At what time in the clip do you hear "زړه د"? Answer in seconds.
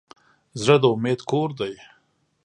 0.61-0.83